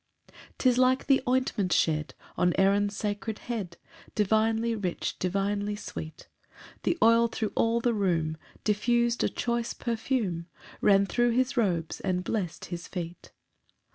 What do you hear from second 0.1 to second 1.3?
2 'Tis like the